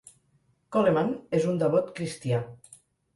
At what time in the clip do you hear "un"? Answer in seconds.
1.51-1.59